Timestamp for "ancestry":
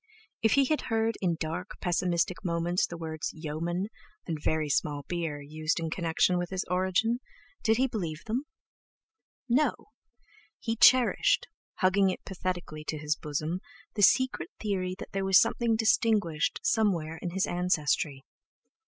17.45-18.25